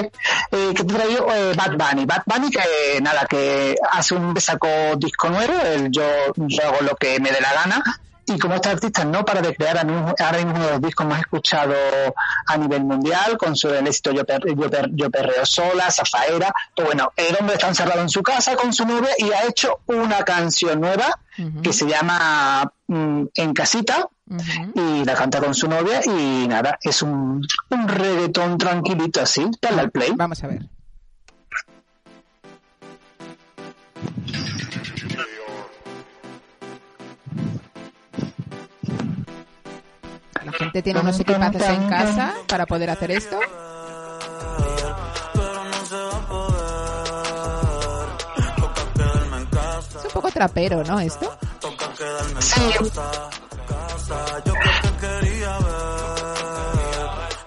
[0.53, 2.07] eh, que traído eh, Bad Bunny.
[2.07, 6.03] Bad Bunny que nada, que hace un sacó disco nuevo, el yo,
[6.37, 7.83] yo hago lo que me dé la gana.
[8.33, 11.21] Y como este artista no para de crear, ahora mismo uno de los discos más
[11.21, 11.77] escuchados
[12.47, 16.53] a nivel mundial, con su el éxito Yo, Per- yo, Per- yo Perreo Sola, Zafaera.
[16.75, 19.81] Pues bueno, el hombre está encerrado en su casa con su novia y ha hecho
[19.87, 21.19] una canción nueva
[21.63, 24.09] que se llama mm, En Casita
[24.75, 29.47] y la canta con su novia y nada, es un, un reggaetón tranquilito así.
[29.61, 30.13] Dale al play.
[30.17, 30.63] Vamos a ver.
[40.61, 43.41] Gente tiene unos equipazos en casa para poder hacer esto.
[49.99, 51.01] Es un poco trapero, ¿no?
[51.01, 51.35] Esto.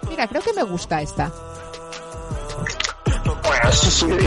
[0.10, 1.32] Mira, creo que me gusta esta.
[3.44, 4.24] Bueno, sí, sí, bueno.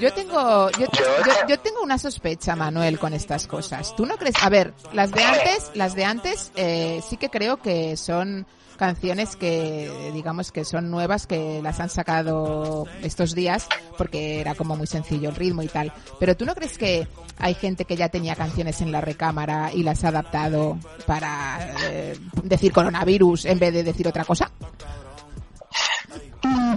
[0.00, 3.94] Yo tengo, yo, yo- yo tengo una sospecha, Manuel, con estas cosas.
[3.96, 4.34] ¿Tú no crees?
[4.42, 9.36] A ver, las de antes, las de antes, eh, sí que creo que son canciones
[9.36, 14.88] que, digamos, que son nuevas, que las han sacado estos días, porque era como muy
[14.88, 15.92] sencillo el ritmo y tal.
[16.18, 17.06] Pero ¿tú no crees que
[17.38, 22.18] hay gente que ya tenía canciones en la recámara y las ha adaptado para eh,
[22.42, 24.50] decir coronavirus en vez de decir otra cosa?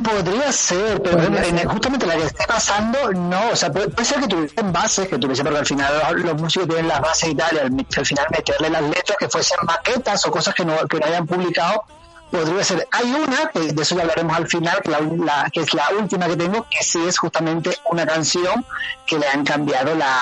[0.03, 1.67] Podría ser, pero en- ser.
[1.67, 3.49] justamente la que esté pasando, no.
[3.51, 6.41] O sea, puede, puede ser que tuviesen bases, que tuviese, porque al final los, los
[6.41, 9.57] músicos tienen las bases y tal, y al, al final meterle las letras que fuesen
[9.63, 11.83] maquetas o cosas que no, que no hayan publicado,
[12.31, 12.87] podría ser.
[12.91, 15.89] Hay una, que de eso ya hablaremos al final, que, la, la- que es la
[15.97, 18.65] última que tengo, que sí es justamente una canción
[19.05, 20.19] que le han cambiado la,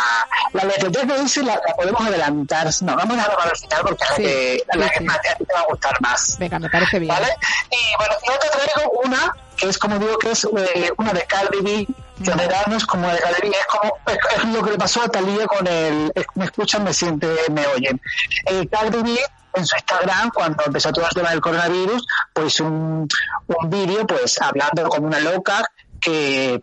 [0.53, 0.89] la letra.
[0.89, 2.67] Ya que dice, la, la podemos adelantar.
[2.81, 5.03] No, vamos a dejarla para el final porque es la Sí, que, la que sí.
[5.05, 6.37] más- te va a gustar más.
[6.39, 7.13] Venga, me parece bien.
[7.13, 7.27] ¿Vale?
[7.71, 11.21] Y bueno, yo te traigo una que es como digo que es eh, una de
[11.25, 11.87] Cardi B,
[12.21, 15.65] es como de B, es como es, es lo que le pasó a Talía con
[15.67, 18.01] el es- me escuchan, me sienten, me oyen.
[18.47, 19.19] Eh, Cardi B
[19.53, 23.07] en su Instagram, cuando empezó todo el tema del coronavirus, pues un,
[23.47, 25.63] un vídeo pues hablando como una loca
[25.99, 26.61] que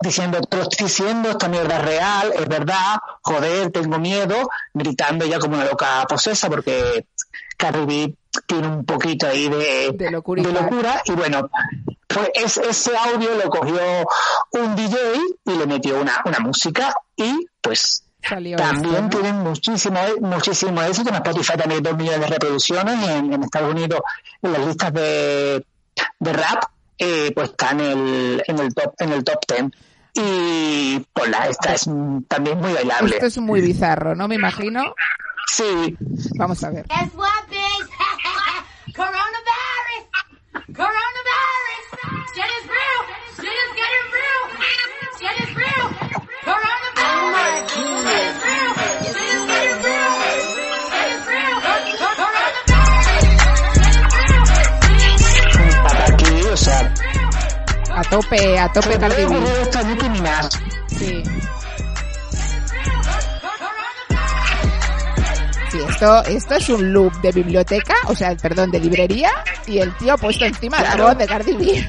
[0.00, 5.54] diciendo, estoy diciendo, esta mierda es real, es verdad, joder, tengo miedo, gritando ya como
[5.56, 7.06] una loca posesa porque
[7.56, 8.14] Cardi B
[8.46, 11.00] tiene un poquito ahí de, De locura.
[11.06, 11.48] y bueno,
[12.06, 13.80] pues es- ese audio lo cogió
[14.52, 14.96] un DJ
[15.46, 19.08] y le metió una, una música y pues Salió también esto, ¿no?
[19.08, 21.10] tienen muchísimo, muchísimo éxito.
[21.10, 24.00] En Spotify también dos millones de reproducciones y en, en Estados Unidos
[24.42, 25.64] en las listas de,
[26.18, 26.64] de rap
[26.98, 29.72] eh, pues está en el, en el top en el top ten
[30.14, 31.88] y pues la, esta es
[32.26, 33.14] también muy bailable.
[33.16, 34.26] Esto es muy bizarro, ¿no?
[34.26, 34.94] Me imagino.
[35.46, 35.94] Sí.
[36.36, 36.86] Vamos a ver.
[36.88, 38.96] Guess what, bitch?
[38.96, 40.08] Coronavirus!
[40.74, 41.26] Coronavirus!
[57.96, 58.98] A tope, a tope
[60.10, 60.50] Minaj.
[60.98, 61.22] Sí.
[65.76, 69.30] Sí, esto, esto es un loop de biblioteca, o sea, perdón, de librería,
[69.66, 71.04] y el tío ha puesto encima la Claro.
[71.08, 71.88] voz de Cardi B.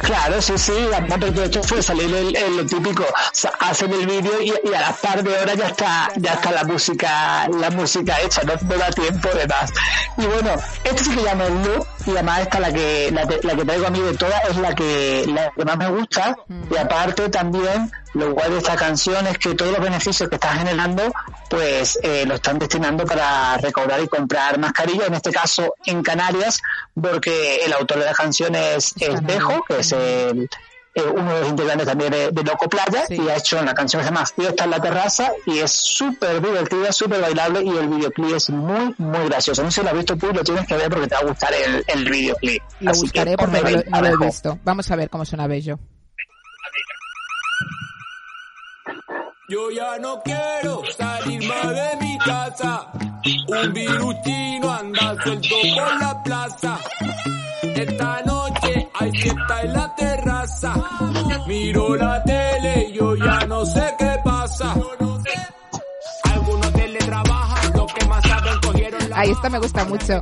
[0.00, 4.40] Claro, sí, sí, de hecho fue salir el, el- lo típico, sa- hacen el vídeo
[4.40, 8.16] y, y a las par de horas ya está, ya está la música, la música
[8.22, 9.70] hecha, no, no da tiempo de más.
[10.16, 10.50] Y bueno,
[10.84, 13.64] esto sí que llama el loop, y además esta la que, la, que- la que
[13.64, 16.36] traigo a mí de todas es la que, la que más me gusta,
[16.70, 20.54] y aparte también lo guay de esta canción es que todos los beneficios que está
[20.54, 21.02] generando,
[21.48, 26.60] pues eh, lo están destinando para recaudar y comprar mascarillas, en este caso en Canarias,
[27.00, 30.48] porque el autor de la canción es, es Dejo, que es el,
[30.94, 34.00] eh, uno de los integrantes también de, de Loco Playa, y ha hecho una canción
[34.00, 37.88] que se llama Fiesta en la terraza, y es súper divertida, súper bailable, y el
[37.88, 39.62] videoclip es muy, muy gracioso.
[39.62, 41.24] No sé si lo has visto tú, lo tienes que ver porque te va a
[41.24, 42.62] gustar el, el videoclip.
[42.80, 44.58] Lo Así buscaré que porque no lo, no lo he visto.
[44.64, 45.78] Vamos a ver cómo suena bello.
[49.50, 52.92] Yo ya no quiero salir más de mi casa.
[53.46, 56.78] Un virus chino anda suelto por la plaza.
[57.62, 60.74] Esta noche hay fiesta en la terraza.
[61.46, 64.74] Miro la tele, yo ya no sé qué pasa.
[66.24, 70.20] Algunos teletrabajan, los que más saben cogieron la Ahí esta me gusta mucho.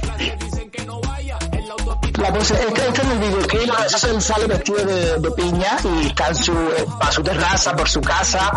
[2.19, 5.77] La pose, este, este es el videoclip, a veces él sale vestido de, de piña
[5.85, 6.55] y está en su,
[7.01, 8.53] a su terraza, por su casa.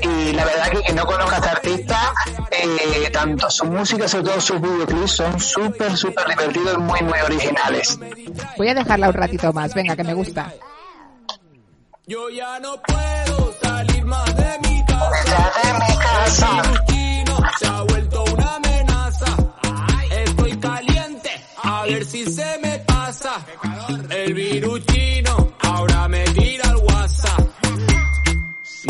[0.00, 2.14] Y la verdad que quien no conozca a este artista,
[2.50, 7.98] eh, tanto su música, sobre todo sus videoclips, son súper, súper divertidos muy, muy originales.
[8.56, 10.52] Voy a dejarla un ratito más, venga, que me gusta.
[12.06, 15.52] Yo ya no puedo salir más de mi casa.
[15.62, 16.91] de mi casa.
[24.24, 27.40] El virutino ahora me tira al WhatsApp.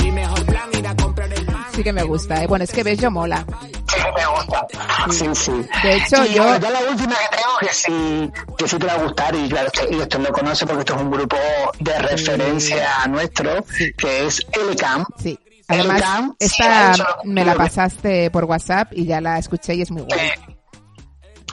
[0.02, 1.64] Mi mejor plan ir a comprar el pan.
[1.74, 2.46] Sí que me gusta, ¿eh?
[2.46, 3.44] Bueno, es que Bello mola.
[3.88, 4.66] Sí, me gusta.
[5.10, 5.52] Sí, sí.
[5.82, 8.86] De hecho, Y yo- bueno, ya la última que tengo que sí, que sí te
[8.86, 11.36] va a gustar, y claro, y esto lo conoce porque esto es un grupo
[11.80, 13.64] de referencia nuestro,
[13.96, 15.04] que es LCAM.
[15.18, 15.38] Sí.
[15.68, 16.02] Además,
[16.40, 20.02] sí, esta me la que- pasaste por WhatsApp y ya la escuché y es muy
[20.02, 20.22] buena.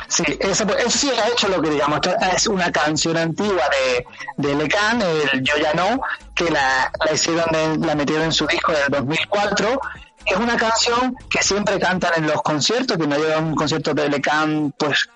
[0.10, 2.00] Sí, eso, sí ha hecho lo que digamos,
[2.36, 4.06] es una canción antigua de,
[4.38, 6.02] de Lecan, el Yo Ya No,
[6.34, 7.46] que la, la hicieron,
[7.86, 9.80] la metieron en su disco del 2004.
[10.26, 13.94] Es una canción que siempre cantan en los conciertos, que no llega a un concierto
[13.94, 15.10] de Lecan, pues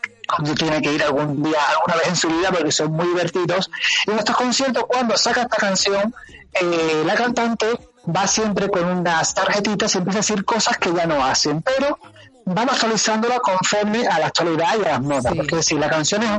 [0.55, 3.69] tiene que ir algún día, alguna vez en su vida, porque son muy divertidos.
[4.05, 6.13] Y en estos conciertos, cuando saca esta canción,
[6.53, 7.67] eh, la cantante
[8.05, 11.99] va siempre con unas tarjetitas y empieza a decir cosas que ya no hacen, pero
[12.45, 16.31] van actualizándola conforme a la actualidad y a las modas, porque si la canción es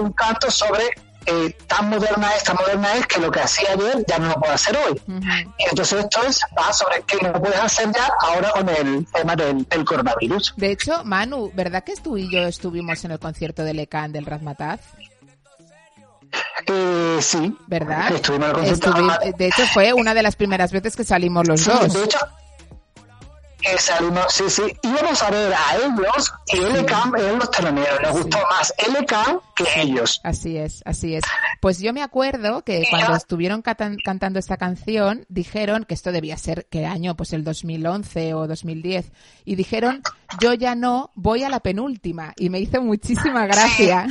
[0.00, 0.84] un, canto sobre
[1.26, 4.34] eh, tan moderna es, tan moderna es que lo que hacía ayer ya no lo
[4.36, 5.00] puede hacer hoy.
[5.58, 9.34] Y entonces esto es va sobre que no puedes hacer ya ahora con el tema
[9.36, 10.54] del, del coronavirus.
[10.56, 14.24] De hecho, Manu, ¿verdad que tú y yo estuvimos en el concierto de Lecan del
[14.26, 14.80] Razmataz?
[16.66, 17.56] Eh, sí.
[17.66, 18.12] ¿Verdad?
[18.12, 19.36] Estuvimos en el concierto Estuvi- de Razmataz.
[19.38, 21.92] de hecho, fue una de las primeras veces que salimos los Sí, dos.
[21.92, 22.18] de hecho,
[24.28, 28.72] sí, sí, íbamos a ver a ellos y LCAM eran los teloneros, nos gustó más
[28.78, 30.20] LCAM que ellos.
[30.24, 31.24] Así es, así es.
[31.60, 36.36] Pues yo me acuerdo que cuando estuvieron catan- cantando esta canción, dijeron que esto debía
[36.36, 37.16] ser, ¿qué año?
[37.16, 39.12] Pues el 2011 o 2010.
[39.44, 40.02] Y dijeron,
[40.40, 42.32] yo ya no, voy a la penúltima.
[42.36, 44.06] Y me hizo muchísima gracia.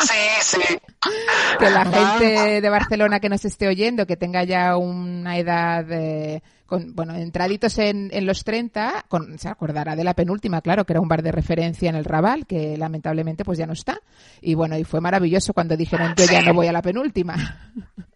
[0.00, 0.60] Sí, sí.
[1.58, 6.42] que la gente de Barcelona que nos esté oyendo, que tenga ya una edad, eh,
[6.68, 10.92] con, bueno, entraditos en, en los 30, con, se acordará de la penúltima, claro, que
[10.92, 14.00] era un bar de referencia en el Raval, que lamentablemente pues ya no está.
[14.42, 17.72] Y bueno, y fue maravilloso cuando dijeron, yo ya no voy a la penúltima.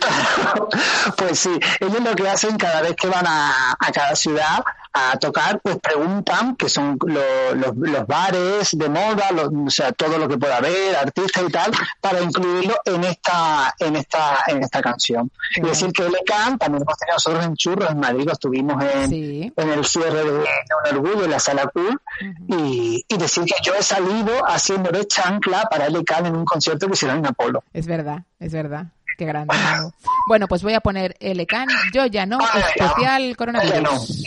[1.16, 5.16] Pues sí, ellos lo que hacen cada vez que van a, a cada ciudad a
[5.18, 10.18] tocar, pues preguntan que son lo- los, los bares de moda, los- o sea, todo
[10.18, 11.70] lo que pueda haber, artistas y tal,
[12.00, 15.30] para incluirlo en esta en esta en esta canción.
[15.56, 19.10] Y decir que LCAN también hemos tenido nosotros en Churros en Madrid, estuvimos en,
[19.56, 20.46] en el cierre de, de
[20.90, 22.00] Un Orgullo, en la Sala Cool,
[22.48, 26.86] y, y decir que yo he salido haciendo de chancla para LCAN en un concierto
[26.86, 27.62] que hicieron en Apolo.
[27.72, 28.86] Es verdad, es verdad.
[29.18, 29.52] Qué grande.
[29.52, 29.92] Manu.
[30.28, 34.22] Bueno, pues voy a poner el ECAN, yo ya no, especial coronavirus.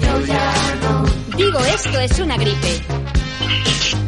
[0.00, 1.04] Yo ya no.
[1.36, 2.80] Digo, esto es una gripe.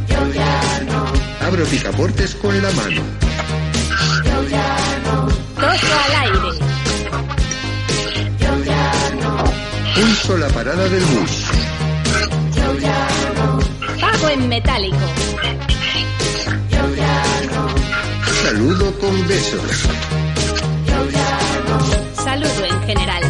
[0.08, 1.04] Yo ya no.
[1.46, 3.02] Abro picaportes con la mano.
[4.24, 5.26] Yo ya no.
[5.60, 6.58] Toso al aire.
[8.38, 9.44] Yo ya no.
[9.94, 11.51] Pulso la parada del bus.
[14.32, 14.96] En metálico.
[16.70, 17.22] Yo ya
[17.52, 17.68] no.
[18.44, 19.82] Saludo con besos.
[20.86, 22.22] Yo ya no.
[22.22, 23.22] Saludo en general.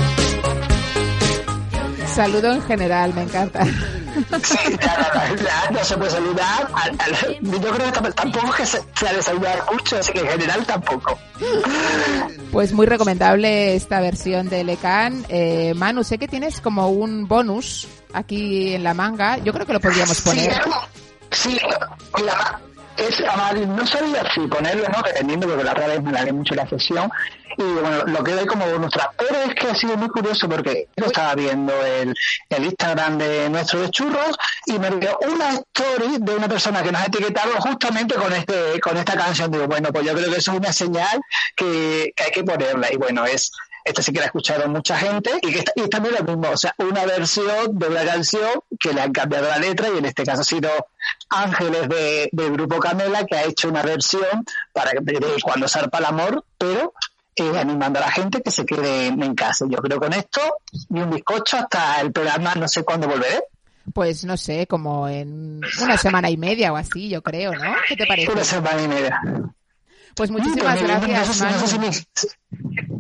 [2.15, 3.65] Saludo en general, me encanta.
[4.45, 4.59] Sí,
[5.73, 6.69] no se puede saludar.
[6.75, 9.97] al- al- yo creo que tam- tampoco es que se, se ha de saludar mucho,
[9.99, 11.19] así que en general tampoco.
[12.53, 15.25] Pues muy recomendable esta versión de Lecan.
[15.31, 19.39] Eh, Manu, sé que tienes como un bonus aquí en la manga.
[19.39, 20.53] Yo creo que lo podríamos poner.
[20.53, 20.61] Sí,
[22.25, 22.61] la,
[22.97, 26.55] es, además, no sabía si ponerlo no, dependiendo, porque la otra vez me la mucho
[26.55, 27.11] la sesión.
[27.59, 29.15] Y bueno, lo quedé como bonus track.
[29.19, 32.15] Pero es que ha sido muy curioso porque yo estaba viendo el,
[32.49, 36.93] el Instagram de nuestro de churros y me dio una story de una persona que
[36.93, 39.51] nos ha etiquetado justamente con este con esta canción.
[39.51, 41.21] Digo, bueno, pues yo creo que eso es una señal
[41.55, 42.91] que hay que ponerla.
[42.91, 43.53] Y bueno, es
[43.85, 46.51] esta sí que la ha escuchado mucha gente y que está- y también lo mismo,
[46.53, 50.05] o sea, una versión de una canción que le han cambiado la letra y en
[50.05, 50.71] este caso ha sido
[51.29, 56.05] Ángeles de, del grupo Camela que ha hecho una versión para de cuando zarpa el
[56.07, 56.93] amor, pero
[57.35, 59.65] eh, animando a la gente que se quede en casa.
[59.69, 60.41] Yo creo con esto
[60.91, 63.43] ni un bizcocho hasta el programa no sé cuándo volveré.
[63.95, 67.75] Pues no sé, como en una semana y media o así, yo creo, ¿no?
[67.89, 68.31] ¿Qué te parece?
[68.31, 69.21] Una semana y media.
[70.15, 72.92] Pues muchísimas Pues, sé gracias, no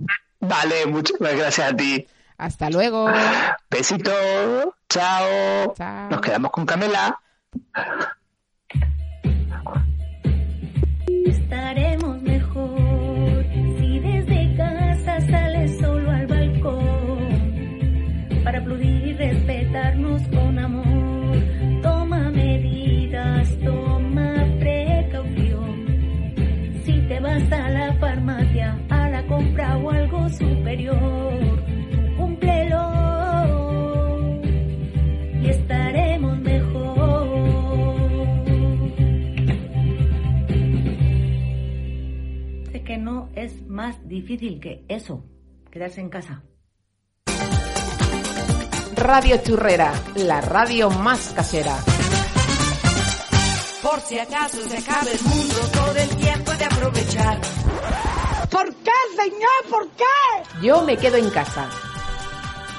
[0.43, 2.07] Vale, muchas gracias a ti.
[2.36, 3.09] Hasta luego.
[3.70, 4.12] Besito.
[4.88, 5.74] Chao.
[6.11, 7.20] Nos quedamos con Camela.
[11.26, 12.01] Estaremos
[43.72, 45.24] más difícil que eso,
[45.70, 46.42] quedarse en casa.
[48.94, 51.76] Radio Churrera, la radio más casera.
[53.82, 57.40] Por si acaso se acaba el mundo, todo el tiempo de aprovechar.
[58.50, 59.70] ¿Por qué, señor?
[59.70, 60.64] ¿Por qué?
[60.66, 61.68] Yo me quedo en casa.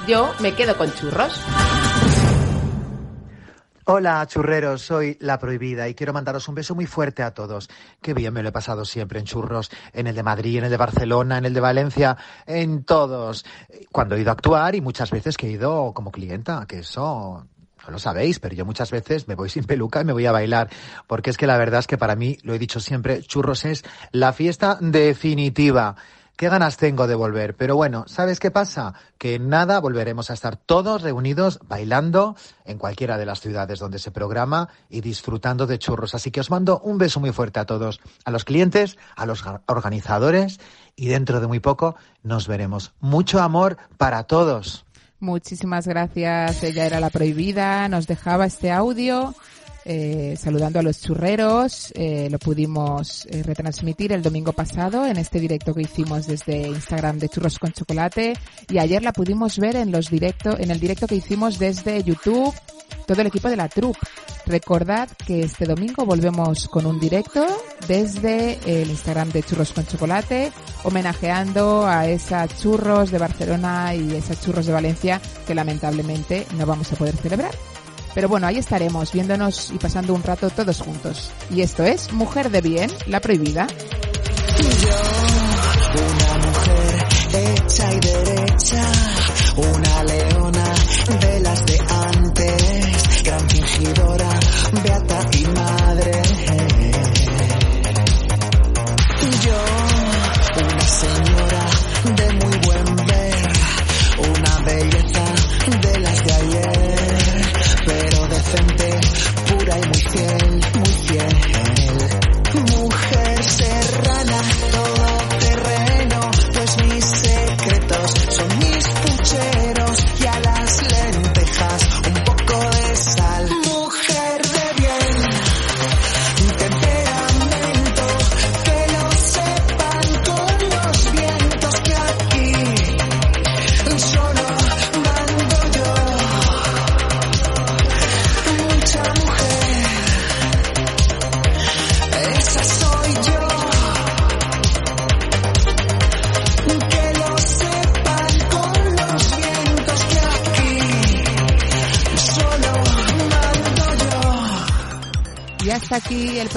[0.06, 1.40] Yo me quedo con churros.
[3.86, 7.68] Hola, churreros, soy La Prohibida y quiero mandaros un beso muy fuerte a todos.
[8.00, 10.70] Qué bien me lo he pasado siempre en churros, en el de Madrid, en el
[10.70, 12.16] de Barcelona, en el de Valencia,
[12.46, 13.44] en todos.
[13.92, 17.46] Cuando he ido a actuar y muchas veces que he ido como clienta, que eso
[17.84, 20.32] no lo sabéis, pero yo muchas veces me voy sin peluca y me voy a
[20.32, 20.70] bailar,
[21.06, 23.84] porque es que la verdad es que para mí, lo he dicho siempre, churros es
[24.12, 25.94] la fiesta definitiva.
[26.36, 28.94] Qué ganas tengo de volver, pero bueno, ¿sabes qué pasa?
[29.18, 34.00] Que en nada volveremos a estar todos reunidos bailando en cualquiera de las ciudades donde
[34.00, 36.12] se programa y disfrutando de churros.
[36.16, 39.44] Así que os mando un beso muy fuerte a todos, a los clientes, a los
[39.44, 40.58] ga- organizadores
[40.96, 42.92] y dentro de muy poco nos veremos.
[42.98, 44.84] Mucho amor para todos.
[45.20, 46.62] Muchísimas gracias.
[46.64, 47.88] Ella era la prohibida.
[47.88, 49.34] Nos dejaba este audio
[49.84, 51.92] eh, saludando a los churreros.
[51.94, 57.18] Eh, lo pudimos eh, retransmitir el domingo pasado en este directo que hicimos desde Instagram
[57.18, 58.34] de Churros con Chocolate
[58.70, 62.54] y ayer la pudimos ver en los directo, en el directo que hicimos desde YouTube.
[63.06, 63.98] Todo el equipo de la troupe.
[64.46, 67.46] Recordad que este domingo volvemos con un directo
[67.86, 70.52] desde el Instagram de Churros con Chocolate,
[70.84, 76.92] homenajeando a esas churros de Barcelona y esas churros de Valencia que lamentablemente no vamos
[76.92, 77.54] a poder celebrar.
[78.14, 81.30] Pero bueno, ahí estaremos viéndonos y pasando un rato todos juntos.
[81.50, 83.66] Y esto es Mujer de Bien, la prohibida.
[85.96, 87.04] Una mujer
[87.92, 88.92] y derecha,
[89.56, 90.74] una leona
[91.20, 91.40] de
[91.88, 93.22] antes,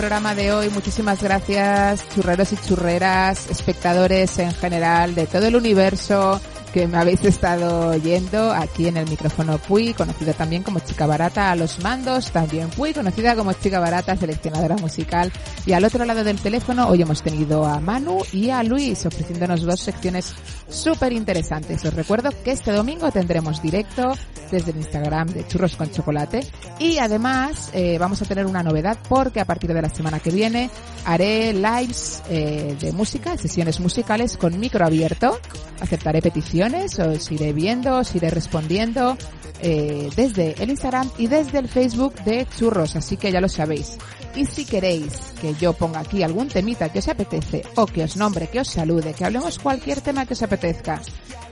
[0.08, 0.70] programa de hoy.
[0.70, 6.40] Muchísimas gracias, churreros y churreras, espectadores en general de todo el universo
[6.72, 11.52] que me habéis estado oyendo aquí en el micrófono Puy, conocida también como Chica Barata,
[11.52, 15.30] a los mandos también Puy, conocida como Chica Barata, seleccionadora musical.
[15.68, 19.64] Y al otro lado del teléfono hoy hemos tenido a Manu y a Luis ofreciéndonos
[19.64, 20.34] dos secciones
[20.70, 21.84] súper interesantes.
[21.84, 24.14] Os recuerdo que este domingo tendremos directo
[24.50, 26.40] desde el Instagram de Churros con Chocolate
[26.80, 30.32] y además eh, vamos a tener una novedad porque a partir de la semana que
[30.32, 30.70] viene
[31.04, 35.38] haré lives eh, de música, sesiones musicales con micro abierto.
[35.82, 39.18] Aceptaré peticiones, os iré viendo, os iré respondiendo
[39.62, 43.98] eh, desde el Instagram y desde el Facebook de Churros, así que ya lo sabéis.
[44.38, 48.16] Y si queréis que yo ponga aquí algún temita que os apetece o que os
[48.18, 51.02] nombre, que os salude, que hablemos cualquier tema que os apetezca,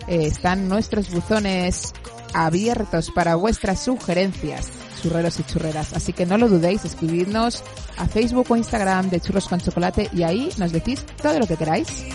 [0.07, 1.93] eh, están nuestros buzones
[2.35, 4.69] abiertos para vuestras sugerencias,
[5.01, 5.93] churreros y churreras.
[5.93, 7.63] Así que no lo dudéis, escribidnos
[7.97, 11.57] a Facebook o Instagram de Churros con Chocolate y ahí nos decís todo lo que
[11.57, 12.05] queráis.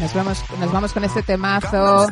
[0.00, 2.08] Nos vamos, nos vamos con este temazo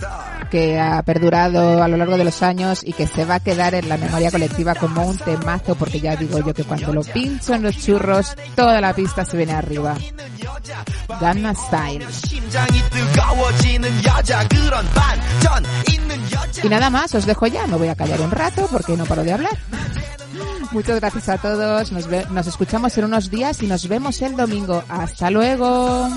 [0.48, 3.74] que ha perdurado a lo largo de los años y que se va a quedar
[3.74, 7.54] en la memoria colectiva como un temazo porque ya digo yo que cuando lo pincho
[7.54, 9.96] en los churros toda la pista se viene arriba.
[11.20, 12.06] Gangnam Style.
[16.62, 19.24] Y nada más, os dejo ya, me voy a callar un rato porque no paro
[19.24, 19.58] de hablar.
[20.72, 24.82] Muchas gracias a todos, nos, escuchamos en unos días y nos vemos el domingo.
[24.88, 26.08] Hasta luego.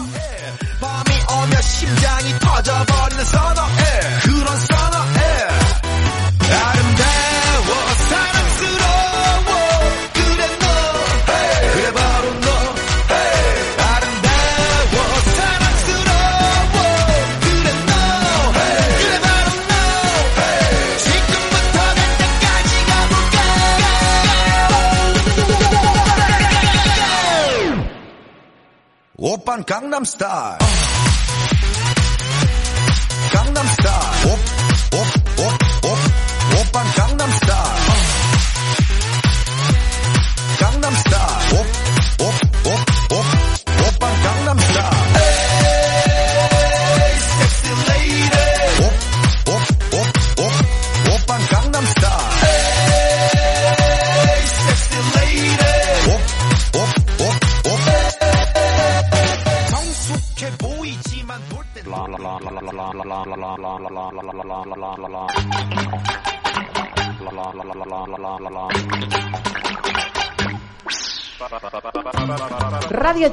[29.99, 30.88] I'm star.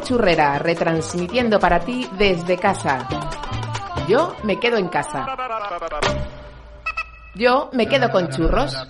[0.00, 3.06] Churrera, retransmitiendo para ti desde casa.
[4.08, 5.26] Yo me quedo en casa.
[7.34, 8.85] Yo me quedo con churros.